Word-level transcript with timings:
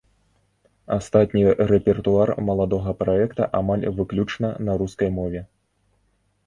Астатні 0.95 1.43
рэпертуар 1.71 2.31
маладога 2.49 2.97
праекта 3.03 3.43
амаль 3.61 3.87
выключна 4.01 4.49
на 4.69 4.81
рускай 4.83 5.09
мове. 5.21 5.41